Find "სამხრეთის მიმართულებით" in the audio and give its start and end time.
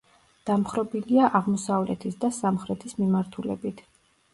2.41-3.91